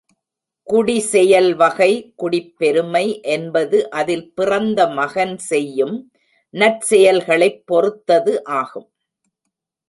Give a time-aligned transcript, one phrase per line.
[0.67, 1.89] குடிசெயல் வகை
[2.15, 3.03] குடிப்பெருமை
[3.27, 5.95] என்பது அதில் பிறந்த மகன் செய்யும்
[6.53, 8.89] நற்செயல்களைப் பொறுத்தது ஆகும்.